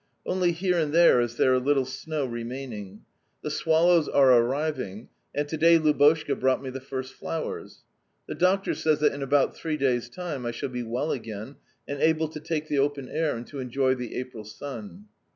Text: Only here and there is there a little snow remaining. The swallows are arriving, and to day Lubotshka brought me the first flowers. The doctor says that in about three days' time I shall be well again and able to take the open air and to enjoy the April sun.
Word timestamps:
Only 0.25 0.51
here 0.51 0.79
and 0.79 0.91
there 0.91 1.21
is 1.21 1.37
there 1.37 1.53
a 1.53 1.59
little 1.59 1.85
snow 1.85 2.25
remaining. 2.25 3.03
The 3.43 3.51
swallows 3.51 4.07
are 4.09 4.33
arriving, 4.33 5.09
and 5.35 5.47
to 5.47 5.57
day 5.57 5.77
Lubotshka 5.77 6.39
brought 6.39 6.63
me 6.63 6.71
the 6.71 6.81
first 6.81 7.13
flowers. 7.13 7.83
The 8.27 8.33
doctor 8.33 8.73
says 8.73 8.97
that 9.01 9.13
in 9.13 9.21
about 9.21 9.55
three 9.55 9.77
days' 9.77 10.09
time 10.09 10.43
I 10.43 10.49
shall 10.53 10.69
be 10.69 10.81
well 10.81 11.11
again 11.11 11.57
and 11.87 12.01
able 12.01 12.29
to 12.29 12.39
take 12.39 12.67
the 12.67 12.79
open 12.79 13.09
air 13.09 13.37
and 13.37 13.45
to 13.45 13.59
enjoy 13.59 13.93
the 13.93 14.15
April 14.15 14.43
sun. 14.43 15.05